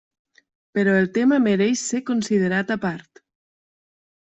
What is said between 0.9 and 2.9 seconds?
el tema mereix ser considerat a